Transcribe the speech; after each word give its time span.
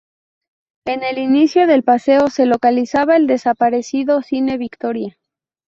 En 0.87 1.03
el 1.03 1.19
inicio 1.19 1.67
del 1.67 1.83
paseo 1.83 2.29
se 2.31 2.47
localizaba 2.47 3.17
el 3.17 3.27
desaparecido 3.27 4.23
cine 4.23 4.57
Victoria. 4.57 5.15